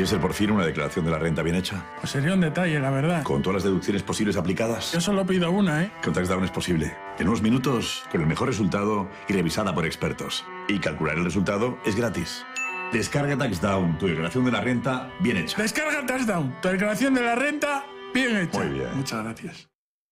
¿Y 0.00 0.06
ser 0.06 0.18
por 0.18 0.32
fin 0.32 0.50
una 0.50 0.64
declaración 0.64 1.04
de 1.04 1.10
la 1.10 1.18
renta 1.18 1.42
bien 1.42 1.56
hecha? 1.56 1.84
Pues 1.98 2.10
sería 2.10 2.32
un 2.32 2.40
detalle, 2.40 2.80
la 2.80 2.88
verdad. 2.88 3.22
Con 3.22 3.42
todas 3.42 3.56
las 3.56 3.64
deducciones 3.64 4.02
posibles 4.02 4.38
aplicadas. 4.38 4.92
Yo 4.92 5.00
solo 5.00 5.26
pido 5.26 5.50
una, 5.50 5.84
¿eh? 5.84 5.92
Con 6.02 6.14
TaxDown 6.14 6.42
es 6.44 6.50
posible. 6.50 6.96
En 7.18 7.28
unos 7.28 7.42
minutos, 7.42 8.02
con 8.10 8.22
el 8.22 8.26
mejor 8.26 8.48
resultado 8.48 9.10
y 9.28 9.34
revisada 9.34 9.74
por 9.74 9.84
expertos. 9.84 10.46
Y 10.68 10.78
calcular 10.78 11.18
el 11.18 11.24
resultado 11.24 11.78
es 11.84 11.96
gratis. 11.96 12.46
Descarga 12.92 13.36
TaxDown, 13.36 13.98
tu 13.98 14.06
declaración 14.06 14.46
de 14.46 14.52
la 14.52 14.62
renta 14.62 15.10
bien 15.20 15.36
hecha. 15.36 15.60
Descarga 15.60 16.06
TaxDown, 16.06 16.62
tu 16.62 16.68
declaración 16.68 17.12
de 17.12 17.20
la 17.20 17.34
renta 17.34 17.84
bien 18.14 18.36
hecha. 18.38 18.58
Muy 18.58 18.78
bien. 18.78 18.96
Muchas 18.96 19.22
gracias. 19.22 19.69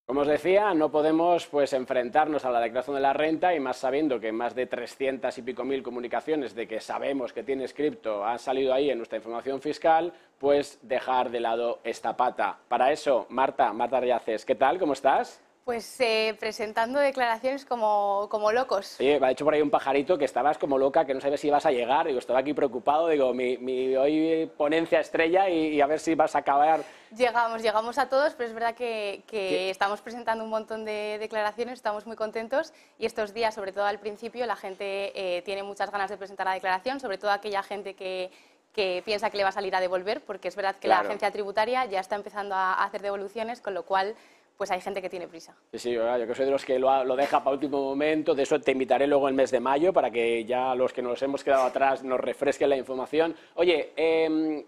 Como 0.09 0.23
os 0.23 0.27
decía, 0.27 0.73
no 0.73 0.91
podemos 0.91 1.47
pues 1.49 1.75
enfrentarnos 1.75 2.47
a 2.47 2.51
la 2.51 2.61
declaración 2.61 2.97
de 2.97 3.03
la 3.03 3.13
renta 3.13 3.55
y 3.55 3.61
más 3.61 3.77
sabiendo 3.77 4.19
que 4.19 4.33
más 4.33 4.55
de 4.55 4.65
300 4.65 5.37
y 5.37 5.43
pico 5.43 5.65
mil 5.65 5.83
comunicaciones 5.83 6.55
de 6.55 6.67
que 6.67 6.81
sabemos 6.81 7.35
que 7.35 7.43
tienes 7.43 7.75
cripto 7.75 8.25
han 8.25 8.39
salido 8.39 8.73
ahí 8.73 8.89
en 8.89 8.97
nuestra 8.97 9.19
información 9.19 9.61
fiscal, 9.61 10.15
pues 10.39 10.79
dejar 10.81 11.29
de 11.29 11.41
lado 11.41 11.81
esta 11.85 12.17
pata. 12.17 12.57
Para 12.69 12.91
eso, 12.91 13.27
Marta, 13.29 13.71
Marta 13.75 14.01
Riaces, 14.01 14.47
¿qué 14.47 14.55
tal? 14.55 14.79
¿Cómo 14.79 14.95
estás? 14.95 15.43
Pues 15.69 16.01
eh, 16.01 16.35
presentando 16.41 16.99
declaraciones 16.99 17.67
como, 17.67 18.27
como 18.31 18.53
locos. 18.53 18.97
Oye, 19.01 19.21
me 19.21 19.27
ha 19.27 19.29
dicho 19.29 19.45
por 19.45 19.53
ahí 19.53 19.61
un 19.61 19.69
pajarito 19.69 20.17
que 20.17 20.25
estabas 20.25 20.57
como 20.57 20.79
loca, 20.79 21.05
que 21.05 21.13
no 21.13 21.21
sabes 21.21 21.43
si 21.43 21.49
ibas 21.49 21.67
a 21.67 21.71
llegar. 21.71 22.07
Digo, 22.07 22.19
estaba 22.19 22.39
aquí 22.39 22.55
preocupado. 22.55 23.09
Digo, 23.09 23.35
mi, 23.35 23.59
mi 23.59 23.95
hoy 23.95 24.51
ponencia 24.57 24.99
estrella 24.99 25.51
y, 25.51 25.75
y 25.75 25.81
a 25.83 25.87
ver 25.87 26.01
si 26.01 26.15
vas 26.15 26.35
a 26.35 26.39
acabar. 26.39 26.81
Llegamos, 27.15 27.61
llegamos 27.61 27.99
a 27.99 28.09
todos, 28.09 28.33
pero 28.33 28.49
es 28.49 28.55
verdad 28.55 28.75
que, 28.75 29.25
que 29.27 29.69
estamos 29.69 30.01
presentando 30.01 30.43
un 30.43 30.49
montón 30.49 30.87
de 30.87 31.19
declaraciones, 31.21 31.75
estamos 31.75 32.07
muy 32.07 32.17
contentos 32.17 32.73
y 32.99 33.05
estos 33.05 33.35
días, 33.35 33.55
sobre 33.55 33.73
todo 33.73 33.85
al 33.85 33.99
principio, 33.99 34.47
la 34.47 34.57
gente 34.57 35.13
eh, 35.15 35.43
tiene 35.43 35.63
muchas 35.65 35.91
ganas 35.93 36.09
de 36.09 36.17
presentar 36.17 36.47
la 36.47 36.55
declaración, 36.55 36.99
sobre 36.99 37.19
todo 37.19 37.31
aquella 37.31 37.63
gente 37.63 37.93
que, 37.93 38.31
que 38.73 39.03
piensa 39.05 39.29
que 39.29 39.37
le 39.37 39.43
va 39.43 39.51
a 39.51 39.53
salir 39.53 39.77
a 39.77 39.81
devolver, 39.81 40.23
porque 40.23 40.49
es 40.49 40.57
verdad 40.57 40.77
que 40.77 40.89
Claro. 40.89 41.03
la 41.03 41.09
agencia 41.11 41.31
tributaria 41.31 41.85
ya 41.85 42.01
está 42.01 42.17
empezando 42.17 42.55
a 42.55 42.83
hacer 42.85 43.03
devoluciones, 43.03 43.61
con 43.61 43.75
lo 43.75 43.83
cual 43.83 44.15
pues 44.59 44.73
hay 44.73 44.81
gente 44.81 45.01
que 45.01 45.09
tiene 45.09 45.29
prisa. 45.29 45.55
Sí, 45.71 45.79
sí, 45.79 45.93
yo 45.93 46.27
que 46.27 46.35
soy 46.35 46.45
de 46.45 46.51
los 46.51 46.65
que 46.65 46.81
lo, 46.81 47.17
deja 47.17 47.43
para 47.45 47.55
último 47.55 47.81
momento. 47.81 48.35
De 48.35 48.43
eso 48.43 48.61
te 48.61 48.73
invitaré 48.73 49.07
luego 49.07 49.29
el 49.29 49.35
mes 49.35 49.53
de 49.53 49.61
mayo 49.61 49.93
para 49.93 50.11
que 50.11 50.45
ya 50.45 50.75
los 50.75 50.93
que 50.93 51.01
nos 51.01 51.23
hemos 51.23 51.45
quedado 51.45 51.63
atrás 51.63 52.03
nos 52.03 52.19
refresquen 52.19 52.69
la 52.69 52.77
información. 52.77 53.37
Oye, 53.55 53.93
em, 53.95 54.65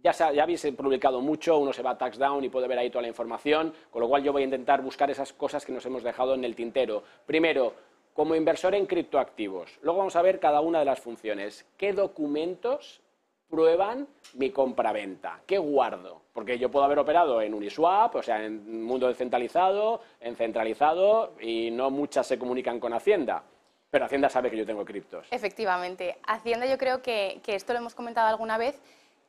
ya, 0.00 0.12
ya 0.12 0.42
habéis 0.44 0.64
publicado 0.76 1.20
mucho, 1.20 1.58
uno 1.58 1.72
se 1.72 1.82
va 1.82 1.90
a 1.90 1.98
TaxDown 1.98 2.44
y 2.44 2.48
puede 2.48 2.68
ver 2.68 2.78
ahí 2.78 2.88
toda 2.88 3.02
la 3.02 3.08
información, 3.08 3.74
con 3.90 4.00
lo 4.00 4.08
cual 4.08 4.22
yo 4.22 4.32
voy 4.32 4.42
a 4.42 4.44
intentar 4.44 4.80
buscar 4.80 5.10
esas 5.10 5.32
cosas 5.32 5.66
que 5.66 5.72
nos 5.72 5.84
hemos 5.84 6.04
dejado 6.04 6.34
en 6.34 6.44
el 6.44 6.54
tintero. 6.54 7.02
Primero, 7.26 7.74
como 8.14 8.36
inversor 8.36 8.76
en 8.76 8.86
criptoactivos. 8.86 9.80
Luego 9.82 9.98
vamos 9.98 10.14
a 10.14 10.22
ver 10.22 10.38
cada 10.38 10.60
una 10.60 10.78
de 10.78 10.84
las 10.84 11.00
funciones. 11.00 11.66
¿Qué 11.76 11.92
documentos 11.92 13.02
prueban 13.48 14.08
mi 14.34 14.50
compra-venta? 14.50 15.40
¿Qué 15.46 15.58
guardo? 15.58 16.22
Porque 16.32 16.58
yo 16.58 16.70
puedo 16.70 16.84
haber 16.84 16.98
operado 16.98 17.40
en 17.40 17.54
Uniswap, 17.54 18.14
o 18.14 18.22
sea, 18.22 18.44
en 18.44 18.84
mundo 18.84 19.08
descentralizado, 19.08 20.00
en 20.20 20.36
centralizado, 20.36 21.34
y 21.40 21.70
no 21.70 21.90
muchas 21.90 22.26
se 22.26 22.38
comunican 22.38 22.80
con 22.80 22.92
Hacienda. 22.92 23.42
Pero 23.90 24.04
Hacienda 24.04 24.28
sabe 24.28 24.50
que 24.50 24.56
yo 24.56 24.66
tengo 24.66 24.84
criptos. 24.84 25.28
Efectivamente. 25.30 26.18
Hacienda 26.26 26.66
yo 26.66 26.76
creo 26.76 27.02
que, 27.02 27.40
que 27.42 27.54
esto 27.54 27.72
lo 27.72 27.78
hemos 27.78 27.94
comentado 27.94 28.28
alguna 28.28 28.58
vez, 28.58 28.80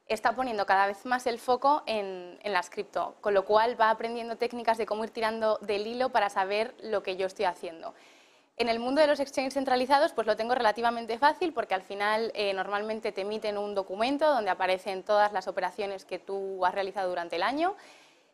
está 0.08 0.34
poniendo 0.34 0.66
cada 0.66 0.88
vez 0.88 1.06
más 1.06 1.28
el 1.28 1.38
foco 1.38 1.84
en, 1.86 2.40
en 2.42 2.54
las 2.54 2.70
cripto, 2.70 3.16
con 3.22 3.34
lo 3.34 3.46
cual 3.46 3.80
va 3.80 3.90
aprendiendo 3.90 4.38
técnicas 4.38 4.78
de 4.78 4.86
cómo 4.86 5.04
ir 5.04 5.12
tirando 5.12 5.58
del 5.60 5.86
hilo 5.86 6.10
para 6.10 6.30
saber 6.30 6.74
lo 6.82 7.04
que 7.04 7.18
yo 7.18 7.28
estoy 7.28 7.46
haciendo. 7.46 7.94
En 8.58 8.70
el 8.70 8.80
mundo 8.80 9.02
de 9.02 9.08
los 9.08 9.20
exchanges 9.20 9.54
centralizados, 9.54 10.14
pues 10.14 10.26
lo 10.26 10.36
tengo 10.36 10.56
relativamente 10.56 11.20
fácil 11.20 11.54
porque 11.54 11.76
al 11.76 11.84
final 11.84 12.32
eh, 12.34 12.56
normalmente 12.56 13.12
te 13.12 13.22
emiten 13.22 13.56
un 13.56 13.76
documento 13.76 14.28
donde 14.28 14.50
aparecen 14.50 15.04
todas 15.04 15.32
las 15.32 15.48
operaciones 15.48 16.06
que 16.06 16.18
tú 16.18 16.66
has 16.66 16.74
realizado 16.74 17.08
durante 17.08 17.36
el 17.36 17.44
año 17.44 17.76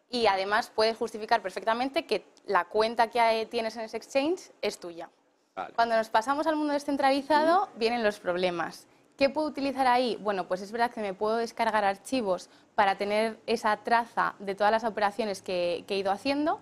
y 0.10 0.28
además 0.28 0.72
puedes 0.74 0.96
justificar 0.96 1.42
perfectamente 1.42 2.06
que 2.06 2.26
la 2.46 2.64
cuenta 2.64 3.10
que 3.10 3.48
tienes 3.52 3.76
en 3.76 3.82
ese 3.82 3.98
exchange 3.98 4.52
es 4.62 4.80
tuya. 4.80 5.10
Vale. 5.56 5.74
Cuando 5.74 5.98
nos 5.98 6.08
pasamos 6.08 6.48
al 6.48 6.56
mundo 6.56 6.72
descentralizado, 6.72 7.68
vienen 7.76 8.02
los 8.02 8.20
problemas. 8.20 8.88
¿Qué 9.18 9.30
puedo 9.30 9.48
utilizar 9.48 9.88
ahí? 9.88 10.18
Bueno, 10.22 10.48
pues 10.48 10.62
es 10.62 10.72
verdad 10.72 10.90
que 10.90 11.02
me 11.02 11.14
puedo 11.14 11.36
descargar 11.36 11.84
archivos 11.84 12.50
para 12.76 12.98
tener 12.98 13.38
esa 13.46 13.76
traza 13.76 14.36
de 14.40 14.56
todas 14.56 14.72
las 14.72 14.86
operaciones 14.86 15.42
que, 15.42 15.84
que 15.86 15.96
he 15.96 15.98
ido 15.98 16.14
haciendo 16.14 16.62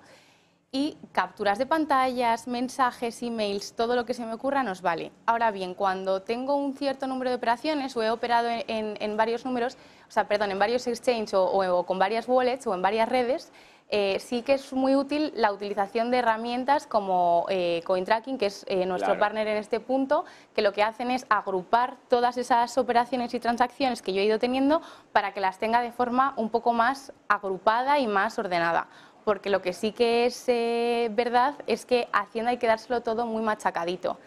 y 0.73 0.97
capturas 1.11 1.57
de 1.57 1.65
pantallas, 1.65 2.47
mensajes, 2.47 3.21
emails, 3.21 3.73
todo 3.73 3.93
lo 3.93 4.05
que 4.05 4.13
se 4.13 4.25
me 4.25 4.33
ocurra 4.33 4.63
nos 4.63 4.81
vale. 4.81 5.11
Ahora 5.25 5.51
bien, 5.51 5.73
cuando 5.73 6.21
tengo 6.21 6.55
un 6.55 6.73
cierto 6.73 7.07
número 7.07 7.29
de 7.29 7.35
operaciones 7.35 7.95
o 7.97 8.03
he 8.03 8.09
operado 8.09 8.47
en, 8.47 8.63
en- 8.67 8.97
en 9.01 9.17
varios 9.17 9.43
números, 9.43 9.75
o 10.07 10.11
sea, 10.11 10.29
perdón, 10.29 10.51
en 10.51 10.59
varios 10.59 10.87
exchanges 10.87 11.33
o, 11.33 11.43
o- 11.43 11.79
o 11.79 11.85
con 11.85 11.99
varias 11.99 12.25
wallets 12.25 12.65
o 12.67 12.73
en 12.73 12.81
varias 12.81 13.09
redes, 13.09 13.51
eh, 13.93 14.19
sí 14.21 14.41
que 14.43 14.53
es 14.53 14.71
muy 14.71 14.95
útil 14.95 15.33
la 15.35 15.51
utilización 15.51 16.09
de 16.11 16.19
herramientas 16.19 16.87
como 16.87 17.45
eh, 17.49 17.81
CoinTracking, 17.85 18.37
que 18.37 18.45
es 18.45 18.63
eh, 18.69 18.85
nuestro 18.85 19.07
Claro. 19.07 19.19
partner 19.19 19.47
en 19.49 19.57
este 19.57 19.81
punto, 19.81 20.23
que 20.55 20.61
lo 20.61 20.71
que 20.71 20.81
hacen 20.83 21.11
es 21.11 21.25
agrupar 21.27 21.97
todas 22.07 22.37
esas 22.37 22.77
operaciones 22.77 23.33
y 23.33 23.41
transacciones 23.41 24.01
que 24.01 24.13
yo 24.13 24.21
he 24.21 24.23
ido 24.23 24.39
teniendo 24.39 24.81
para 25.11 25.33
que 25.33 25.41
las 25.41 25.59
tenga 25.59 25.81
de 25.81 25.91
forma 25.91 26.33
un 26.37 26.49
poco 26.49 26.71
más 26.71 27.11
agrupada 27.27 27.99
y 27.99 28.07
más 28.07 28.39
ordenada. 28.39 28.87
Porque 29.23 29.49
lo 29.49 29.61
que 29.61 29.73
sí 29.73 29.91
que 29.91 30.25
es 30.25 30.43
eh, 30.47 31.09
verdad 31.11 31.55
es 31.67 31.85
que 31.85 32.07
Hacienda 32.11 32.51
hay 32.51 32.57
que 32.57 32.67
dárselo 32.67 33.01
todo 33.01 33.25
muy 33.25 33.41
machacadito. 33.41 34.17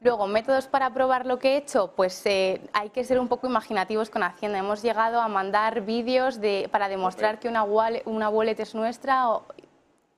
Luego, 0.00 0.26
métodos 0.26 0.66
para 0.66 0.92
probar 0.92 1.24
lo 1.24 1.38
que 1.38 1.54
he 1.54 1.56
hecho, 1.56 1.92
pues 1.96 2.26
eh, 2.26 2.60
hay 2.74 2.90
que 2.90 3.04
ser 3.04 3.18
un 3.18 3.28
poco 3.28 3.46
imaginativos 3.46 4.10
con 4.10 4.22
Hacienda. 4.22 4.58
Hemos 4.58 4.82
llegado 4.82 5.20
a 5.20 5.28
mandar 5.28 5.80
vídeos 5.80 6.40
de, 6.40 6.68
para 6.70 6.88
demostrar 6.88 7.38
que 7.38 7.48
una 7.48 7.62
wallet, 7.62 8.02
una 8.04 8.28
wallet 8.28 8.60
es 8.60 8.74
nuestra 8.74 9.30
o 9.30 9.46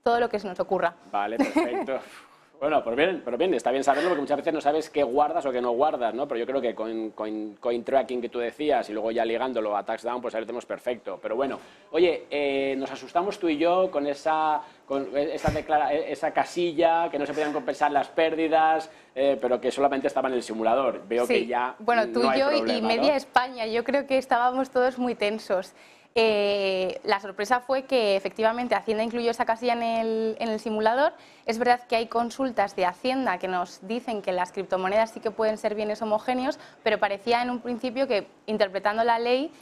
todo 0.03 0.19
lo 0.19 0.29
que 0.29 0.41
se 0.41 0.49
nos 0.49 0.59
ocurra. 0.59 0.95
Vale, 1.13 1.37
perfecto. 1.37 2.01
Bueno, 2.59 2.83
pues 2.83 2.97
bien, 2.97 3.21
pero 3.23 3.37
bien, 3.37 3.53
está 3.53 3.71
bien 3.71 3.85
saberlo 3.85 4.09
porque 4.09 4.23
muchas 4.23 4.39
veces 4.39 4.55
no 4.55 4.63
sabes 4.63 4.89
qué 4.89 5.03
guardas 5.03 5.45
o 5.45 5.53
qué 5.53 5.61
no 5.61 5.73
guardas, 5.73 6.15
¿no? 6.15 6.27
Pero 6.27 6.41
yo 6.41 6.47
creo 6.47 6.61
que 6.63 6.75
con, 6.75 7.11
con 7.11 7.55
coin 7.61 7.85
tracking 7.85 8.23
que 8.23 8.31
tú 8.31 8.39
decías 8.39 8.89
y 8.89 8.95
luego 8.95 9.11
ya 9.11 9.27
ligándolo 9.27 9.77
a 9.77 9.85
TaxDown, 9.85 10.23
pues 10.23 10.35
ahí 10.35 10.41
lo 10.41 10.47
tenemos 10.47 10.65
perfecto. 10.65 11.19
Pero 11.21 11.37
bueno, 11.37 11.59
oye, 11.91 12.25
eh, 12.31 12.75
nos 12.79 12.91
asustamos 12.91 13.39
tú 13.39 13.51
y 13.51 13.59
yo 13.59 13.91
con 13.91 14.07
esa, 14.07 14.63
con 14.87 15.15
esa, 15.15 15.51
declara- 15.53 15.93
esa 15.93 16.33
casilla, 16.33 17.11
que 17.11 17.19
no 17.19 17.27
se 17.27 17.35
podían 17.35 17.53
compensar 17.53 17.93
las 17.93 18.09
pérdidas, 18.09 18.91
eh, 19.15 19.37
pero 19.39 19.61
que 19.61 19.71
solamente 19.71 20.07
estaba 20.07 20.29
en 20.29 20.35
el 20.37 20.43
simulador. 20.43 21.03
Veo 21.07 21.27
que 21.27 21.47
ya 21.47 21.75
Bueno, 21.79 22.07
tú 22.11 22.21
no 22.23 22.35
y 22.35 22.39
yo 22.39 22.65
y 22.67 22.81
media 22.81 23.17
España, 23.17 23.67
yo 23.67 23.85
creo 23.85 24.07
que 24.07 24.17
estábamos 24.17 24.71
todos 24.71 24.99
muy 24.99 25.15
tensos. 25.15 25.75
Eh, 26.19 26.99
la 27.05 27.21
sorpresa 27.21 27.61
fue 27.61 27.85
que 27.85 28.17
efectivamente 28.17 28.75
Hacienda 28.75 29.05
incluyó 29.05 29.31
esa 29.31 29.45
casilla 29.45 29.75
en 29.75 29.83
el, 29.83 30.37
en 30.41 30.49
el 30.49 30.59
simulador. 30.59 31.13
Es 31.45 31.59
verdad 31.59 31.83
que 31.87 31.95
hay 31.97 32.07
consultas 32.07 32.75
de 32.75 32.87
Hacienda 32.87 33.37
que 33.37 33.49
nos 33.49 33.87
dicen 33.87 34.23
que 34.23 34.33
las 34.33 34.51
criptomonedas 34.51 35.11
sí 35.11 35.21
que 35.21 35.31
pueden 35.31 35.59
ser 35.59 35.75
bienes 35.75 36.01
homogéneos, 36.01 36.59
pero 36.83 36.99
parecía 36.99 37.43
en 37.43 37.51
un 37.51 37.61
principio 37.61 38.09
que 38.09 38.29
interpretando 38.47 39.05
la 39.05 39.19
ley 39.19 39.53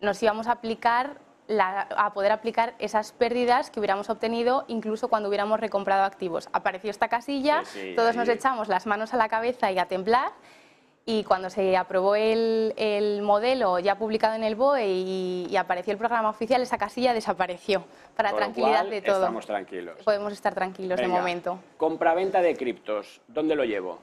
nos 0.00 0.22
íbamos 0.22 0.46
a 0.46 0.52
aplicar 0.52 1.18
la- 1.48 1.88
a 1.96 2.12
poder 2.14 2.30
aplicar 2.30 2.74
esas 2.78 3.10
pérdidas 3.12 3.70
que 3.70 3.80
hubiéramos 3.80 4.08
obtenido 4.08 4.64
incluso 4.68 5.08
cuando 5.08 5.28
hubiéramos 5.28 5.58
recomprado 5.58 6.04
activos. 6.04 6.48
Apareció 6.52 6.90
esta 6.90 7.08
casilla, 7.08 7.64
Sí, 7.64 7.80
sí, 7.80 7.92
todos 7.96 8.14
nos 8.14 8.28
echamos 8.28 8.68
las 8.68 8.86
manos 8.86 9.12
a 9.14 9.16
la 9.16 9.28
cabeza 9.28 9.72
y 9.72 9.78
a 9.80 9.86
temblar. 9.86 10.30
Y 11.06 11.22
cuando 11.24 11.50
se 11.50 11.76
aprobó 11.76 12.14
el, 12.16 12.72
el 12.76 13.20
modelo 13.20 13.78
ya 13.78 13.96
publicado 13.96 14.34
en 14.34 14.42
el 14.42 14.54
BOE 14.54 14.86
y, 14.86 15.46
y 15.50 15.56
apareció 15.56 15.92
el 15.92 15.98
programa 15.98 16.30
oficial, 16.30 16.62
esa 16.62 16.78
casilla 16.78 17.12
desapareció 17.12 17.84
para 18.16 18.30
Con 18.30 18.38
tranquilidad 18.38 18.80
cual, 18.80 18.90
de 18.90 19.02
todo. 19.02 19.20
Estamos 19.20 19.46
tranquilos. 19.46 19.98
Podemos 20.02 20.32
estar 20.32 20.54
tranquilos 20.54 20.98
de 20.98 21.08
momento. 21.08 21.58
Compraventa 21.76 22.40
de 22.40 22.56
criptos, 22.56 23.20
¿dónde 23.28 23.54
lo 23.54 23.64
llevo? 23.64 23.98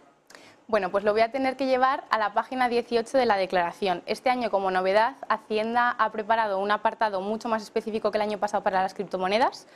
Bueno, 0.67 0.91
pues 0.91 1.03
lo 1.03 1.11
voy 1.11 1.21
a 1.21 1.31
tener 1.31 1.57
que 1.57 1.65
llevar 1.65 2.03
a 2.11 2.19
la 2.19 2.33
página 2.33 2.69
18 2.69 3.17
de 3.17 3.25
la 3.25 3.35
declaración. 3.35 4.03
Este 4.05 4.29
año, 4.29 4.51
como 4.51 4.69
novedad, 4.69 5.15
Hacienda 5.27 5.89
ha 5.89 6.11
preparado 6.11 6.59
un 6.59 6.71
apartado 6.71 7.19
mucho 7.19 7.49
más 7.49 7.63
específico 7.63 8.11
que 8.11 8.19
el 8.19 8.21
año 8.21 8.37
pasado 8.37 8.63
para 8.63 8.81
las 8.81 8.93
criptomonedas. 8.93 9.67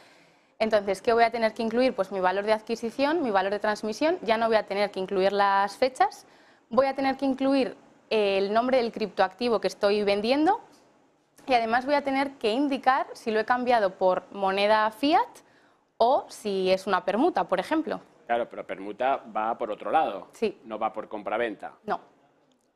Entonces, 0.58 1.02
¿qué 1.02 1.12
voy 1.12 1.24
a 1.24 1.32
tener 1.32 1.54
que 1.54 1.64
incluir? 1.64 1.94
Pues 1.96 2.12
mi 2.12 2.22
valor 2.22 2.46
de 2.46 2.54
adquisición, 2.54 3.24
mi 3.24 3.32
valor 3.32 3.52
de 3.52 3.60
transmisión. 3.60 4.18
Ya 4.22 4.38
no 4.38 4.48
voy 4.48 4.56
a 4.56 4.64
tener 4.64 4.92
que 4.92 5.02
incluir 5.02 5.34
las 5.34 5.76
fechas. 5.76 6.26
Voy 6.70 6.86
a 6.88 6.96
tener 6.96 7.18
que 7.18 7.26
incluir 7.26 7.76
el 8.10 8.54
nombre 8.54 8.78
del 8.78 8.92
criptoactivo 8.92 9.60
que 9.62 9.68
estoy 9.68 10.04
vendiendo. 10.04 10.62
Y 11.48 11.54
además 11.54 11.86
voy 11.86 11.96
a 11.96 12.04
tener 12.04 12.32
que 12.38 12.52
indicar 12.52 13.08
si 13.14 13.30
lo 13.32 13.40
he 13.40 13.46
cambiado 13.46 13.92
por 13.98 14.24
moneda 14.32 14.90
fiat 14.92 15.28
o 15.98 16.26
si 16.30 16.72
es 16.72 16.88
una 16.88 17.06
permuta, 17.06 17.44
por 17.48 17.60
ejemplo. 17.60 18.02
Claro, 18.26 18.50
pero 18.50 18.66
permuta 18.66 19.18
va 19.36 19.56
por 19.58 19.70
otro 19.70 19.92
lado. 19.92 20.30
Sí. 20.34 20.60
No 20.66 20.80
va 20.80 20.92
por 20.92 21.08
compraventa. 21.08 21.74
No, 21.86 22.02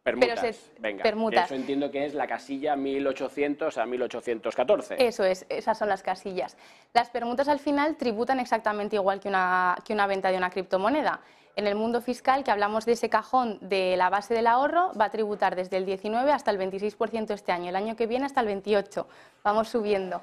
Permutas. 0.04 0.40
Pero 0.40 0.54
se- 0.54 0.72
Venga. 0.80 1.04
permutas. 1.04 1.46
Eso 1.46 1.56
entiendo 1.56 1.92
que 1.92 2.06
es 2.06 2.14
la 2.14 2.26
casilla 2.26 2.76
1800 2.76 3.78
a 3.78 3.86
1814. 3.86 4.96
Eso 5.06 5.24
es, 5.26 5.46
esas 5.50 5.78
son 5.78 5.90
las 5.90 6.04
casillas. 6.04 6.56
Las 6.94 7.10
permutas 7.10 7.48
al 7.50 7.60
final 7.60 7.98
tributan 7.98 8.40
exactamente 8.40 8.96
igual 8.96 9.20
que 9.20 9.28
una, 9.28 9.76
que 9.84 9.94
una 9.94 10.08
venta 10.08 10.32
de 10.32 10.38
una 10.38 10.50
criptomoneda. 10.52 11.20
En 11.60 11.68
el 11.68 11.76
mundo 11.76 12.02
fiscal, 12.02 12.44
que 12.44 12.52
hablamos 12.52 12.86
de 12.86 12.94
ese 12.94 13.10
cajón 13.10 13.60
de 13.62 13.96
la 13.98 14.10
base 14.10 14.34
del 14.34 14.48
ahorro, 14.48 14.94
va 15.00 15.06
a 15.06 15.12
tributar 15.12 15.56
desde 15.56 15.78
el 15.78 15.86
19 15.86 16.32
hasta 16.32 16.52
el 16.52 16.58
26% 16.58 17.32
este 17.32 17.52
año, 17.52 17.70
el 17.70 17.76
año 17.76 17.96
que 17.96 18.08
viene 18.08 18.26
hasta 18.26 18.42
el 18.42 18.48
28%. 18.48 19.06
Vamos 19.44 19.68
subiendo. 19.68 20.22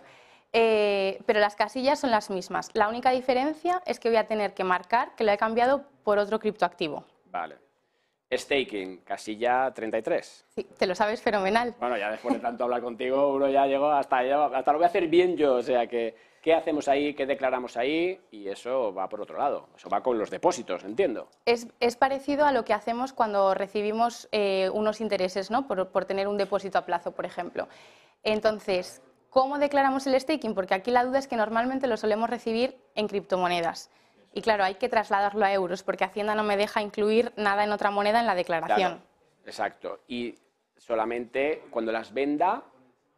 Eh, 0.53 1.19
pero 1.27 1.39
las 1.39 1.55
casillas 1.55 2.01
son 2.01 2.11
las 2.11 2.31
mismas. 2.31 2.71
La 2.73 2.89
única 2.89 3.11
diferencia 3.11 3.83
es 3.85 4.01
que 4.01 4.09
voy 4.09 4.17
a 4.17 4.27
tener 4.27 4.55
que 4.55 4.65
marcar 4.65 5.15
que 5.15 5.25
lo 5.25 5.33
he 5.33 5.37
cambiado 5.37 5.85
por 6.05 6.19
otro 6.19 6.39
criptoactivo. 6.39 7.05
Vale. 7.27 7.57
Staking, 8.33 9.03
casilla 9.05 9.71
33. 9.75 10.47
Sí, 10.49 10.67
te 10.79 10.87
lo 10.87 10.95
sabes 10.95 11.21
fenomenal. 11.21 11.75
Bueno, 11.79 11.99
ya 11.99 12.11
después 12.11 12.35
de 12.35 12.41
tanto 12.41 12.65
hablar 12.65 12.81
contigo, 12.81 13.35
uno 13.35 13.49
ya 13.49 13.67
llegó 13.67 13.91
hasta 13.91 14.19
hasta 14.19 14.73
lo 14.73 14.79
voy 14.79 14.85
a 14.85 14.89
hacer 14.89 15.07
bien 15.07 15.37
yo, 15.37 15.57
o 15.57 15.63
sea 15.63 15.87
que 15.87 16.15
qué 16.47 16.55
hacemos 16.55 16.87
ahí, 16.87 17.13
qué 17.13 17.27
declaramos 17.27 17.77
ahí 17.77 18.21
y 18.31 18.47
eso 18.47 18.95
va 18.95 19.09
por 19.09 19.21
otro 19.21 19.37
lado, 19.37 19.69
eso 19.77 19.89
va 19.89 20.01
con 20.01 20.17
los 20.17 20.31
depósitos, 20.31 20.85
entiendo. 20.85 21.29
Es, 21.45 21.67
es 21.81 21.97
parecido 21.97 22.47
a 22.47 22.53
lo 22.53 22.65
que 22.65 22.73
hacemos 22.73 23.13
cuando 23.13 23.53
recibimos 23.53 24.29
eh, 24.31 24.71
unos 24.73 25.01
intereses, 25.01 25.51
¿no? 25.51 25.67
Por, 25.67 25.89
por 25.89 26.05
tener 26.05 26.29
un 26.29 26.37
depósito 26.37 26.79
a 26.79 26.87
plazo, 26.87 27.11
por 27.11 27.27
ejemplo. 27.27 27.67
Entonces, 28.23 29.03
¿cómo 29.29 29.59
declaramos 29.59 30.07
el 30.07 30.21
staking? 30.21 30.55
Porque 30.55 30.75
aquí 30.75 30.93
la 30.93 31.05
duda 31.05 31.19
es 31.19 31.27
que 31.27 31.35
normalmente 31.35 31.89
lo 31.89 31.97
solemos 31.97 32.31
recibir 32.31 32.77
en 32.95 33.09
criptomonedas. 33.09 33.91
Y 34.33 34.41
claro, 34.41 34.63
hay 34.63 34.77
que 34.77 34.89
trasladarlo 34.89 35.45
a 35.45 35.53
euros 35.53 35.83
porque 35.83 36.05
Hacienda 36.05 36.37
no 36.37 36.45
me 36.45 36.57
deja 36.57 36.81
incluir 36.81 37.33
nada 37.37 37.65
en 37.65 37.73
otra 37.73 37.91
moneda 37.91 38.21
en 38.21 38.27
la 38.27 38.37
declaración. 38.37 38.93
Claro, 38.99 39.03
exacto. 39.45 39.99
Y 40.07 40.37
solamente 40.77 41.65
cuando 41.71 41.91
las 41.91 42.15
venda, 42.15 42.63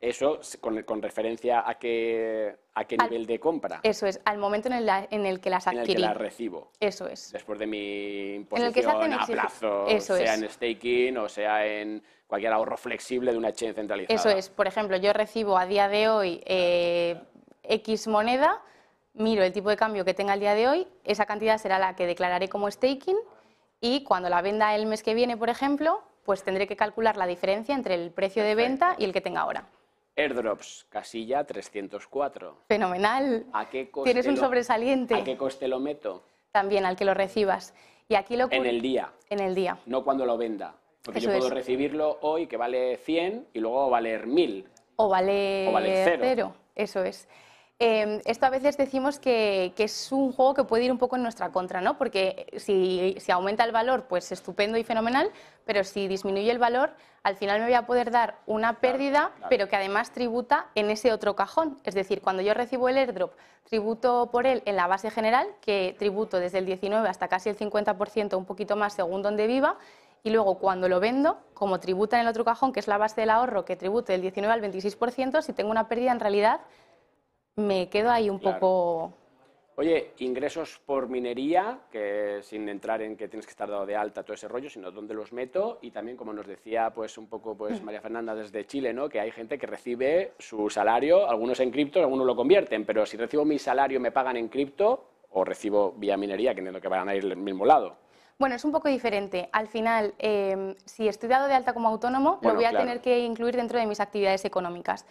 eso 0.01 0.39
con, 0.61 0.83
con 0.85 1.03
referencia 1.03 1.69
a 1.69 1.75
qué, 1.75 2.57
a 2.75 2.85
qué 2.85 2.97
Al- 2.99 3.11
nivel 3.11 3.27
de 3.27 3.41
compra 3.41 3.81
Eso 3.83 4.07
es, 4.07 4.21
al 4.25 4.39
momento 4.39 4.69
en 4.69 4.75
el, 4.75 4.89
en 5.11 5.27
el 5.27 5.41
que 5.41 5.51
las 5.51 5.67
en 5.67 5.73
el 5.73 5.77
que 5.79 5.81
adquirí. 5.93 6.03
las 6.03 6.17
recibo. 6.17 6.71
Eso 6.79 7.09
es. 7.09 7.33
Después 7.33 7.59
de 7.59 7.67
mi 7.67 8.35
En 8.37 8.63
el 8.63 8.73
que 8.73 8.83
se 8.83 8.89
imposición 8.91 9.13
a 9.15 9.27
plazo, 9.27 9.87
Eso 9.89 10.17
sea 10.17 10.35
es. 10.35 10.43
en 10.43 10.49
staking 10.51 11.19
o 11.19 11.29
sea 11.29 11.67
en 11.67 12.03
cualquier 12.29 12.53
ahorro 12.53 12.77
flexible 12.77 13.33
de 13.33 13.39
una 13.39 13.53
chain 13.53 13.75
centralizada. 13.75 14.15
Eso 14.15 14.29
es, 14.31 14.51
por 14.51 14.67
ejemplo, 14.69 14.97
yo 14.99 15.13
recibo 15.13 15.59
a 15.59 15.67
día 15.67 15.89
de 15.89 16.09
hoy 16.09 16.43
eh, 16.47 17.21
X 17.65 18.07
moneda, 18.07 18.63
miro 19.15 19.43
el 19.43 19.53
tipo 19.53 19.69
de 19.71 19.77
cambio 19.77 20.05
que 20.05 20.15
tenga 20.15 20.35
el 20.35 20.41
día 20.41 20.55
de 20.55 20.69
hoy, 20.69 20.87
esa 21.05 21.27
cantidad 21.27 21.59
será 21.59 21.79
la 21.81 21.97
que 21.97 22.07
declararé 22.07 22.49
como 22.49 22.71
staking 22.71 23.17
y 23.81 24.05
cuando 24.05 24.29
la 24.29 24.43
venda 24.43 24.75
el 24.77 24.87
mes 24.87 25.03
que 25.03 25.15
viene, 25.15 25.37
por 25.37 25.49
ejemplo, 25.49 26.03
pues 26.25 26.45
tendré 26.45 26.67
que 26.69 26.77
calcular 26.77 27.17
la 27.17 27.27
diferencia 27.27 27.75
entre 27.75 27.95
el 27.95 28.11
precio 28.13 28.45
de 28.45 28.55
venta 28.55 28.95
y 28.99 29.05
el 29.05 29.13
que 29.13 29.21
tenga 29.23 29.41
ahora. 29.41 29.65
Airdrops, 30.19 30.87
casilla 30.89 31.45
304. 31.45 32.57
Fenomenal. 32.67 33.47
¿A 33.53 33.69
qué 33.71 33.89
coste 33.91 34.11
Tienes 34.11 34.27
un 34.27 34.35
lo- 34.35 34.41
sobresaliente 34.41 35.15
¿A 35.15 35.23
qué 35.25 35.37
coste 35.37 35.69
lo 35.69 35.79
meto? 35.79 36.25
también 36.51 36.85
al 36.87 36.97
que 36.97 37.05
lo 37.05 37.15
recibas. 37.15 37.73
Y 38.09 38.15
aquí 38.17 38.37
lo 38.37 38.49
En 38.51 38.67
el 38.67 38.81
día, 38.81 39.13
en 39.31 39.39
el 39.41 39.55
día. 39.55 39.79
no 39.87 40.03
cuando 40.03 40.27
lo 40.27 40.37
venda. 40.37 40.75
Porque 41.03 41.21
yo 41.21 41.31
puedo 41.31 41.47
es. 41.47 41.53
recibirlo 41.55 42.19
hoy 42.23 42.47
que 42.49 42.57
vale 42.57 42.97
100 42.97 43.47
y 43.53 43.61
luego 43.61 43.89
valer 43.91 44.27
1000. 44.27 44.67
O 44.97 45.09
vale, 45.09 45.67
O 45.69 45.73
vale 45.73 46.19
cero. 46.21 46.55
Eso 46.75 47.05
es. 47.05 47.29
Eh, 47.81 48.21
esto 48.25 48.45
a 48.45 48.51
veces 48.51 48.77
decimos 48.77 49.21
que, 49.21 49.73
que 49.77 49.85
es 49.85 50.11
un 50.11 50.33
juego 50.33 50.53
que 50.53 50.65
puede 50.65 50.85
ir 50.85 50.91
un 50.91 50.99
poco 50.99 51.15
en 51.15 51.23
nuestra 51.23 51.51
contra, 51.51 51.81
¿no? 51.81 51.97
Porque 51.97 52.47
si, 52.57 53.15
si 53.21 53.31
aumenta 53.31 53.63
el 53.63 53.71
valor, 53.71 54.07
pues 54.09 54.33
estupendo 54.33 54.79
y 54.79 54.85
fenomenal, 54.85 55.31
pero 55.65 55.85
si 55.85 56.09
disminuye 56.09 56.51
el 56.51 56.59
valor, 56.59 56.91
al 57.23 57.37
final 57.37 57.61
me 57.61 57.67
voy 57.67 57.75
a 57.75 57.87
poder 57.87 58.11
dar 58.11 58.39
una 58.47 58.81
pérdida, 58.81 59.31
claro. 59.37 59.47
pero 59.49 59.69
que 59.69 59.77
además 59.77 60.11
tributa 60.11 60.67
en 60.75 60.91
ese 60.91 61.13
otro 61.13 61.37
cajón. 61.37 61.79
Es 61.85 61.95
decir, 61.95 62.21
cuando 62.21 62.43
yo 62.43 62.53
recibo 62.53 62.89
el 62.89 62.97
airdrop, 62.97 63.35
tributo 63.63 64.29
por 64.33 64.47
él 64.47 64.63
en 64.65 64.75
la 64.75 64.89
base 64.89 65.11
general, 65.13 65.47
que 65.61 65.95
tributo 65.99 66.41
desde 66.41 66.59
el 66.59 66.67
19 66.67 67.09
hasta 67.09 67.29
casi 67.29 67.49
el 67.49 67.57
50%, 67.57 68.37
un 68.37 68.45
poquito 68.45 68.75
más 68.75 68.95
según 68.95 69.23
donde 69.23 69.47
viva, 69.47 69.77
y 70.25 70.31
luego 70.31 70.59
cuando 70.59 70.89
lo 70.89 70.99
vendo, 70.99 71.39
como 71.55 71.79
tributa 71.79 72.17
en 72.17 72.23
el 72.23 72.29
otro 72.29 72.45
cajón, 72.45 72.73
que 72.73 72.81
es 72.81 72.89
la 72.89 72.99
base 72.99 73.21
del 73.21 73.31
ahorro, 73.31 73.65
que 73.65 73.77
tribute 73.77 74.13
del 74.13 74.23
19 74.23 74.53
al 74.53 74.61
26%, 74.61 75.43
si 75.43 75.53
tengo 75.53 75.71
una 75.71 75.87
pérdida 75.87 76.11
en 76.11 76.19
realidad 76.19 76.61
me 77.59 77.89
quedo 77.89 78.11
ahí 78.11 78.31
un 78.31 78.39
Claro. 78.39 78.59
poco... 78.61 79.13
Oye, 79.77 80.11
ingresos 80.19 80.81
por 80.85 81.09
minería, 81.09 81.79
que 81.93 82.41
sin 82.43 82.69
entrar 82.69 83.01
en 83.01 83.17
que 83.17 83.29
tienes 83.29 83.47
que 83.47 83.51
estar 83.53 83.71
dado 83.71 83.87
de 83.87 83.95
alta 83.95 84.25
todo 84.25 84.35
ese 84.35 84.49
rollo, 84.49 84.69
sino 84.69 84.91
dónde 84.91 85.15
los 85.15 85.33
meto 85.33 85.79
y 85.83 85.93
también 85.93 86.17
como 86.17 86.33
nos 86.33 86.49
decía 86.49 86.91
pues 86.93 87.17
un 87.17 87.29
poco 87.29 87.55
Mm. 87.55 87.59
pues 87.59 87.83
María 87.85 88.01
Fernanda 88.01 88.35
desde 88.35 88.67
Chile, 88.67 88.93
¿no? 88.93 89.09
Que 89.09 89.21
hay 89.21 89.31
gente 89.31 89.57
que 89.57 89.69
recibe 89.69 90.33
su 90.41 90.69
salario, 90.69 91.29
algunos 91.31 91.61
en 91.61 91.71
cripto, 91.71 92.01
algunos 92.01 92.27
lo 92.27 92.35
convierten, 92.35 92.85
pero 92.85 93.07
si 93.07 93.17
recibo 93.17 93.45
mi 93.45 93.57
salario 93.61 94.01
me 94.01 94.11
pagan 94.11 94.37
en 94.37 94.49
cripto 94.49 95.05
o 95.31 95.45
recibo 95.45 95.93
vía 95.93 96.17
minería, 96.17 96.57
que 96.57 96.63
lo 96.63 96.81
que 96.81 96.89
van 96.89 97.09
a 97.09 97.15
ir 97.15 97.29
del 97.29 97.37
mismo 97.37 97.65
lado. 97.65 97.99
Bueno, 98.37 98.57
es 98.57 98.65
un 98.65 98.73
poco 98.73 98.89
diferente. 98.89 99.49
Al 99.53 99.69
final, 99.69 100.13
eh, 100.19 100.75
si 100.87 101.07
estoy 101.07 101.29
dado 101.29 101.47
de 101.47 101.55
alta 101.55 101.73
como 101.73 101.89
autónomo, 101.89 102.39
Bueno, 102.43 102.51
lo 102.51 102.55
voy 102.57 102.65
a 102.65 102.71
claro. 102.71 102.85
tener 102.85 103.01
que 103.01 103.21
incluir 103.21 103.55
dentro 103.57 103.79
de 103.79 103.87
mis 103.87 104.01
actividades 104.01 104.45
económicas. 104.45 105.07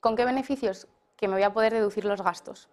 ¿Con 0.00 0.16
qué 0.16 0.24
beneficios? 0.24 0.88
Que 1.18 1.28
me 1.28 1.34
voy 1.34 1.42
a 1.42 1.52
poder 1.52 1.74
deducir 1.74 2.06
los 2.06 2.22
gastos. 2.22 2.68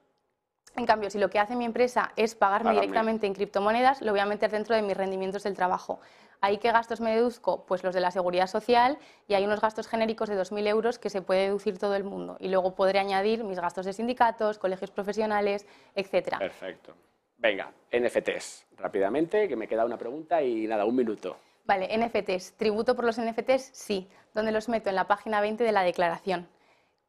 En 0.77 0.85
cambio, 0.85 1.09
si 1.09 1.17
lo 1.17 1.29
que 1.29 1.39
hace 1.39 1.55
mi 1.55 1.65
empresa 1.65 2.11
es 2.15 2.35
pagarme 2.35 2.69
Págame. 2.69 2.81
directamente 2.81 3.27
en 3.27 3.33
criptomonedas, 3.33 4.01
lo 4.01 4.11
voy 4.11 4.19
a 4.19 4.25
meter 4.25 4.51
dentro 4.51 4.75
de 4.75 4.81
mis 4.81 4.95
rendimientos 4.95 5.43
del 5.43 5.55
trabajo. 5.55 5.99
¿Ahí 6.41 6.59
qué 6.59 6.71
gastos 6.71 7.01
me 7.01 7.15
deduzco? 7.15 7.65
Pues 7.65 7.83
los 7.83 7.95
de 7.95 8.01
la 8.01 8.11
seguridad 8.11 8.47
social 8.47 8.99
y 9.27 9.33
hay 9.33 9.45
unos 9.45 9.61
gastos 9.61 9.87
genéricos 9.87 10.29
de 10.29 10.37
2.000 10.39 10.67
euros 10.67 10.99
que 10.99 11.09
se 11.09 11.21
puede 11.21 11.45
deducir 11.45 11.79
todo 11.79 11.95
el 11.95 12.03
mundo. 12.03 12.37
Y 12.39 12.49
luego 12.49 12.75
podré 12.75 12.99
añadir 12.99 13.43
mis 13.43 13.59
gastos 13.59 13.85
de 13.85 13.93
sindicatos, 13.93 14.59
colegios 14.59 14.91
profesionales, 14.91 15.65
etcétera. 15.95 16.37
Perfecto. 16.37 16.93
Venga, 17.37 17.71
NFTs, 17.91 18.67
rápidamente, 18.77 19.47
que 19.47 19.55
me 19.55 19.67
queda 19.67 19.85
una 19.85 19.97
pregunta 19.97 20.41
y 20.43 20.67
nada, 20.67 20.85
un 20.85 20.95
minuto. 20.95 21.37
Vale, 21.65 21.87
NFTs. 21.97 22.53
¿Tributo 22.57 22.95
por 22.95 23.05
los 23.05 23.19
NFTs? 23.19 23.71
Sí. 23.73 24.07
¿Dónde 24.33 24.51
los 24.51 24.69
meto? 24.69 24.89
En 24.89 24.95
la 24.95 25.07
página 25.07 25.41
20 25.41 25.63
de 25.63 25.71
la 25.71 25.83
declaración. 25.83 26.47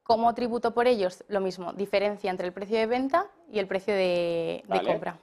¿Cómo 0.06 0.32
tributo 0.34 0.72
por 0.72 0.86
ellos? 0.86 1.24
Lo 1.26 1.40
mismo, 1.40 1.72
diferencia 1.72 2.30
entre 2.30 2.46
el 2.46 2.52
precio 2.52 2.78
de 2.78 2.86
venta 2.86 3.26
y 3.50 3.58
el 3.58 3.66
precio 3.66 3.92
de, 3.92 4.62
compra. 4.84 5.18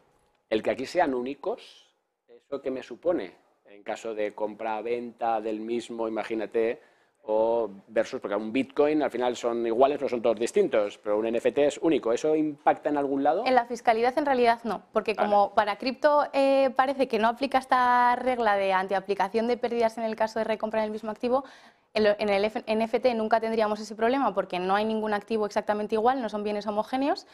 El 0.49 0.61
que 0.61 0.71
aquí 0.71 0.85
sean 0.85 1.13
únicos, 1.13 1.89
¿eso 2.27 2.61
qué 2.61 2.69
me 2.69 2.83
supone? 2.83 3.33
En 3.65 3.81
caso 3.81 4.13
de 4.13 4.35
compra-venta 4.35 5.39
del 5.39 5.61
mismo, 5.61 6.07
imagínate, 6.07 6.81
o 7.25 7.69
versus, 7.87 8.19
porque 8.19 8.35
un 8.35 8.51
Bitcoin 8.51 9.01
al 9.01 9.09
final 9.09 9.37
son 9.37 9.65
iguales, 9.65 9.97
pero 9.97 10.09
son 10.09 10.21
todos 10.21 10.37
distintos, 10.37 10.97
pero 10.97 11.17
un 11.17 11.31
NFT 11.31 11.57
es 11.59 11.77
único. 11.77 12.11
¿Eso 12.11 12.35
impacta 12.35 12.89
en 12.89 12.97
algún 12.97 13.23
lado? 13.23 13.43
En 13.45 13.55
la 13.55 13.65
fiscalidad 13.65 14.17
en 14.17 14.25
realidad 14.25 14.59
no, 14.65 14.83
porque 14.91 15.15
como 15.15 15.55
para 15.55 15.77
cripto 15.77 16.25
eh, 16.33 16.71
parece 16.75 17.07
que 17.07 17.19
no 17.19 17.29
aplica 17.29 17.57
esta 17.57 18.17
regla 18.17 18.57
de 18.57 18.73
antiaplicación 18.73 19.47
de 19.47 19.55
pérdidas 19.55 19.97
en 19.97 20.03
el 20.03 20.17
caso 20.17 20.39
de 20.39 20.43
recompra 20.43 20.81
en 20.81 20.85
el 20.85 20.91
mismo 20.91 21.09
activo, 21.09 21.45
en, 21.93 22.29
el 22.29 22.51
NFT 22.67 23.13
nunca 23.15 23.39
tendríamos 23.39 23.79
ese 23.79 23.95
problema 23.95 24.33
porque 24.33 24.59
no 24.59 24.75
hay 24.75 24.85
ningún 24.85 25.13
activo 25.13 25.45
exactamente 25.45 25.95
igual, 25.95 26.21
no 26.21 26.29
son 26.29 26.43
bienes 26.43 26.67
homogéneos, 26.67 27.27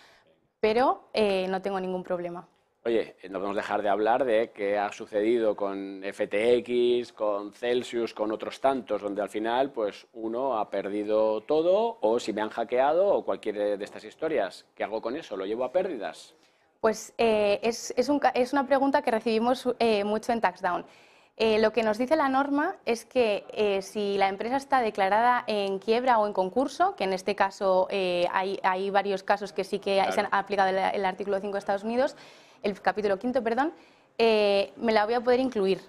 pero 0.60 1.10
eh, 1.14 1.48
no 1.50 1.62
tengo 1.62 1.80
ningún 1.80 2.04
problema. 2.04 2.48
Oye, 2.86 3.16
no 3.30 3.40
podemos 3.40 3.58
dejar 3.58 3.82
de 3.82 3.90
hablar 3.90 4.24
de 4.24 4.52
qué 4.52 4.78
ha 4.78 4.92
sucedido 4.92 5.56
con 5.56 6.02
FTX, 6.04 7.12
con 7.12 7.52
Celsius, 7.52 8.14
con 8.14 8.32
otros 8.32 8.62
tantos, 8.62 9.02
donde 9.02 9.22
al 9.22 9.30
final, 9.30 9.72
pues 9.72 10.08
uno 10.14 10.58
ha 10.58 10.70
perdido 10.70 11.42
todo, 11.42 11.98
o 12.02 12.20
si 12.20 12.32
me 12.32 12.42
han 12.42 12.50
hackeado, 12.50 13.08
o 13.08 13.26
cualquier 13.26 13.78
de 13.78 13.84
estas 13.84 14.06
historias. 14.06 14.66
¿Qué 14.76 14.86
hago 14.86 15.02
con 15.02 15.18
eso? 15.18 15.36
¿Lo 15.36 15.46
llevo 15.46 15.66
a 15.66 15.74
pérdidas? 15.74 16.34
Pues 16.80 17.14
eh, 17.18 17.60
es, 17.62 17.94
es 17.98 18.08
un 18.08 18.20
ca- 18.20 18.30
es 18.30 18.54
una 18.54 18.66
pregunta 18.66 19.02
que 19.02 19.12
recibimos 19.12 19.68
eh, 19.80 20.06
mucho 20.06 20.32
en 20.32 20.40
TaxDown. 20.40 20.86
Eh, 21.42 21.58
lo 21.60 21.72
que 21.72 21.84
nos 21.84 21.98
dice 21.98 22.18
la 22.18 22.28
norma 22.28 22.76
es 22.86 23.06
que 23.06 23.46
eh, 23.54 23.82
si 23.82 24.18
la 24.18 24.28
empresa 24.28 24.58
está 24.58 24.82
declarada 24.82 25.46
en 25.48 25.80
quiebra 25.80 26.20
o 26.20 26.28
en 26.28 26.34
concurso, 26.34 26.98
que 26.98 27.06
en 27.06 27.14
este 27.14 27.34
caso 27.34 27.88
eh, 27.90 28.28
hay, 28.34 28.60
hay 28.62 28.90
varios 28.90 29.24
casos 29.24 29.54
que 29.54 29.64
sí 29.64 29.80
que 29.80 29.96
Claro. 29.96 30.12
se 30.12 30.20
han 30.20 30.28
aplicado 30.32 30.70
el, 30.70 30.78
el 30.78 31.06
artículo 31.06 31.40
5 31.40 31.54
de 31.54 31.60
Estados 31.60 31.84
Unidos, 31.86 32.18
el 32.62 32.80
capítulo 32.82 33.18
quinto, 33.20 33.42
perdón, 33.42 33.72
me 34.18 34.92
la 34.92 35.06
voy 35.06 35.14
a 35.14 35.22
poder 35.22 35.40
incluir. 35.40 35.80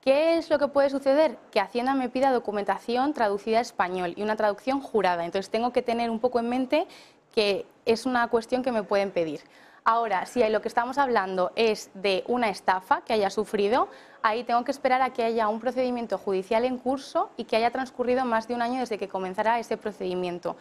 ¿Qué 0.00 0.38
es 0.38 0.48
lo 0.48 0.60
que 0.60 0.68
puede 0.68 0.88
suceder? 0.90 1.36
Que 1.50 1.58
Hacienda 1.60 1.92
me 1.94 2.08
pida 2.08 2.30
documentación 2.30 3.12
traducida 3.12 3.58
a 3.58 3.62
español 3.62 4.14
y 4.16 4.22
una 4.22 4.36
traducción 4.36 4.80
jurada. 4.80 5.24
Entonces 5.24 5.50
tengo 5.50 5.72
que 5.72 5.82
tener 5.82 6.08
un 6.08 6.20
poco 6.20 6.38
en 6.38 6.48
mente 6.48 6.86
que 7.34 7.66
es 7.86 8.06
una 8.06 8.28
cuestión 8.28 8.62
que 8.62 8.72
me 8.72 8.82
pueden 8.82 9.10
pedir. 9.10 9.40
Ahora, 9.84 10.26
si 10.26 10.46
lo 10.48 10.60
que 10.60 10.68
estamos 10.68 10.98
hablando 10.98 11.52
es 11.56 11.90
de 11.94 12.22
una 12.26 12.50
estafa 12.50 13.00
que 13.02 13.12
haya 13.12 13.30
sufrido, 13.30 13.88
ahí 14.22 14.44
tengo 14.44 14.62
que 14.64 14.70
esperar 14.70 15.00
a 15.00 15.10
que 15.10 15.24
haya 15.24 15.48
un 15.48 15.58
procedimiento 15.58 16.18
judicial 16.18 16.64
en 16.64 16.78
curso 16.78 17.30
y 17.36 17.44
que 17.44 17.56
haya 17.56 17.70
transcurrido 17.70 18.24
más 18.24 18.46
de 18.46 18.54
un 18.54 18.62
año 18.62 18.80
desde 18.80 18.98
que 18.98 19.08
comenzara 19.08 19.58
ese 19.58 19.76
procedimiento. 19.76 20.56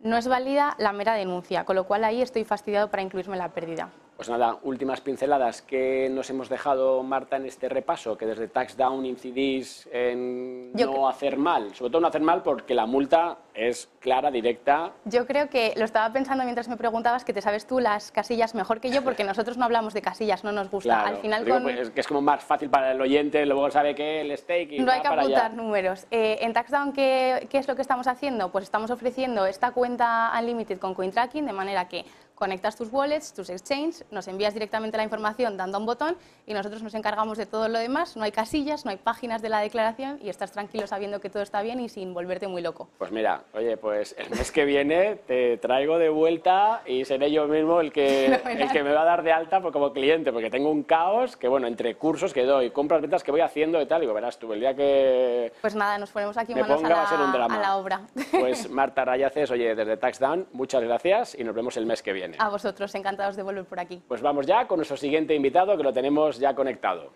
No 0.00 0.16
es 0.16 0.28
válida 0.28 0.74
la 0.78 0.92
mera 0.92 1.14
denuncia, 1.14 1.64
con 1.64 1.76
lo 1.76 1.84
cual 1.84 2.04
ahí 2.04 2.22
estoy 2.22 2.44
fastidiado 2.44 2.90
para 2.90 3.02
incluirme 3.02 3.36
la 3.36 3.48
pérdida. 3.48 3.90
Pues 4.20 4.28
nada, 4.28 4.58
últimas 4.64 5.00
pinceladas 5.00 5.62
que 5.62 6.10
nos 6.10 6.28
hemos 6.28 6.50
dejado, 6.50 7.02
Marta, 7.02 7.36
en 7.36 7.46
este 7.46 7.70
repaso, 7.70 8.18
que 8.18 8.26
desde 8.26 8.48
Taxdown 8.48 9.06
incidís 9.06 9.88
en 9.90 10.72
Yo 10.74 10.92
no 10.92 11.08
hacer 11.08 11.38
mal, 11.38 11.74
sobre 11.74 11.90
todo 11.90 12.02
no 12.02 12.08
hacer 12.08 12.20
mal 12.20 12.42
porque 12.42 12.74
la 12.74 12.84
multa 12.84 13.38
es 13.54 13.88
clara, 13.98 14.30
directa. 14.30 14.92
Yo 15.06 15.26
creo 15.26 15.48
que 15.48 15.72
lo 15.76 15.86
estaba 15.86 16.12
pensando 16.12 16.44
mientras 16.44 16.68
me 16.68 16.76
preguntabas 16.76 17.24
que 17.24 17.32
te 17.32 17.40
sabes 17.40 17.66
tú 17.66 17.80
las 17.80 18.12
casillas 18.12 18.54
mejor 18.54 18.78
que 18.82 18.90
yo 18.90 19.02
porque 19.02 19.24
nosotros 19.24 19.56
no 19.56 19.64
hablamos 19.64 19.94
de 19.94 20.02
casillas, 20.02 20.44
no 20.44 20.52
nos 20.52 20.70
gusta. 20.70 21.00
Claro, 21.00 21.16
Al 21.16 21.22
final 21.22 21.44
digo, 21.46 21.56
con- 21.56 21.62
pues, 21.62 21.78
es 21.78 21.90
que 21.90 22.00
es 22.02 22.06
como 22.06 22.20
más 22.20 22.44
fácil 22.44 22.68
para 22.68 22.92
el 22.92 23.00
oyente, 23.00 23.46
luego 23.46 23.70
sabe 23.70 23.94
que 23.94 24.20
el 24.20 24.36
stake 24.36 24.72
y 24.72 24.78
No 24.80 24.92
hay 24.92 25.00
que 25.00 25.08
para 25.08 25.22
allá. 25.22 25.38
apuntar 25.46 25.54
números. 25.64 26.06
Eh, 26.10 26.36
en 26.42 26.52
TaxDown, 26.52 26.92
¿qué, 26.92 27.46
¿qué 27.50 27.56
es 27.56 27.66
lo 27.66 27.74
que 27.74 27.80
estamos 27.80 28.06
haciendo? 28.06 28.52
Pues 28.52 28.64
estamos 28.64 28.90
ofreciendo 28.90 29.46
esta 29.46 29.70
cuenta 29.72 30.30
Unlimited 30.38 30.78
con 30.78 30.92
CoinTracking, 30.94 31.46
de 31.46 31.52
manera 31.54 31.88
que 31.88 32.04
conectas 32.40 32.74
tus 32.74 32.90
wallets, 32.90 33.34
tus 33.34 33.50
exchanges, 33.50 34.02
nos 34.10 34.26
envías 34.26 34.54
directamente 34.54 34.96
la 34.96 35.04
información 35.04 35.58
dando 35.58 35.76
a 35.76 35.80
un 35.80 35.84
botón 35.84 36.16
y 36.46 36.54
nosotros 36.54 36.82
nos 36.82 36.94
encargamos 36.94 37.36
de 37.36 37.44
todo 37.44 37.68
lo 37.68 37.78
demás. 37.78 38.16
No 38.16 38.24
hay 38.24 38.32
casillas, 38.32 38.86
no 38.86 38.90
hay 38.90 38.96
páginas 38.96 39.42
de 39.42 39.50
la 39.50 39.60
declaración 39.60 40.18
y 40.22 40.30
estás 40.30 40.50
tranquilo 40.50 40.86
sabiendo 40.86 41.20
que 41.20 41.28
todo 41.28 41.42
está 41.42 41.60
bien 41.60 41.80
y 41.80 41.90
sin 41.90 42.14
volverte 42.14 42.48
muy 42.48 42.62
loco. 42.62 42.88
Pues 42.96 43.12
mira, 43.12 43.42
oye, 43.52 43.76
pues 43.76 44.16
el 44.16 44.30
mes 44.30 44.50
que 44.50 44.64
viene 44.64 45.16
te 45.26 45.58
traigo 45.58 45.98
de 45.98 46.08
vuelta 46.08 46.80
y 46.86 47.04
seré 47.04 47.30
yo 47.30 47.46
mismo 47.46 47.82
el 47.82 47.92
que, 47.92 48.26
el 48.46 48.72
que 48.72 48.82
me 48.82 48.94
va 48.94 49.02
a 49.02 49.04
dar 49.04 49.22
de 49.22 49.32
alta 49.32 49.60
como 49.60 49.92
cliente, 49.92 50.32
porque 50.32 50.48
tengo 50.48 50.70
un 50.70 50.82
caos 50.82 51.36
que, 51.36 51.46
bueno, 51.46 51.66
entre 51.66 51.96
cursos 51.96 52.32
que 52.32 52.44
doy, 52.44 52.70
compras, 52.70 53.02
ventas 53.02 53.22
que 53.22 53.32
voy 53.32 53.42
haciendo 53.42 53.82
y 53.82 53.86
tal, 53.86 54.00
digo, 54.00 54.14
verás 54.14 54.38
tú, 54.38 54.50
el 54.54 54.60
día 54.60 54.74
que 54.74 55.52
Pues 55.60 55.74
nada, 55.74 55.98
nos 55.98 56.10
ponemos 56.10 56.38
aquí 56.38 56.54
manos 56.54 56.70
a 56.70 56.76
ponga 56.76 57.02
a 57.02 57.06
ser 57.06 57.18
un 57.18 57.26
la, 57.26 57.32
drama. 57.32 57.56
a 57.56 57.60
la 57.60 57.76
obra. 57.76 58.00
Pues 58.30 58.70
Marta 58.70 59.04
Rayaces, 59.04 59.50
oye, 59.50 59.74
desde 59.74 59.98
TaxDown, 59.98 60.46
muchas 60.52 60.82
gracias 60.82 61.36
y 61.38 61.44
nos 61.44 61.54
vemos 61.54 61.76
el 61.76 61.84
mes 61.84 62.02
que 62.02 62.14
viene. 62.14 62.29
A 62.38 62.48
vosotros, 62.48 62.94
encantados 62.94 63.36
de 63.36 63.42
volver 63.42 63.64
por 63.64 63.80
aquí. 63.80 64.02
Pues 64.08 64.22
vamos 64.22 64.46
ya 64.46 64.66
con 64.66 64.78
nuestro 64.78 64.96
siguiente 64.96 65.34
invitado 65.34 65.76
que 65.76 65.82
lo 65.82 65.92
tenemos 65.92 66.38
ya 66.38 66.54
conectado. 66.54 67.10